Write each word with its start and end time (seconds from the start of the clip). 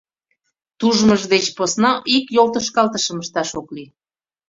Тужмыж 0.79 1.21
деч 1.33 1.45
посна 1.57 1.91
ик 2.15 2.25
йолтошкалтышым 2.35 3.17
ышташ 3.23 3.49
ок 3.59 3.67
лий. 3.75 3.89